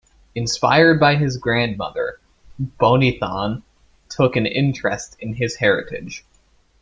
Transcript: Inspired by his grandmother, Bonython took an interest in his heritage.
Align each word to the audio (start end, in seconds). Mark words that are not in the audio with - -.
Inspired 0.33 0.99
by 0.99 1.15
his 1.15 1.37
grandmother, 1.37 2.19
Bonython 2.59 3.61
took 4.09 4.35
an 4.35 4.47
interest 4.47 5.15
in 5.19 5.35
his 5.35 5.57
heritage. 5.57 6.25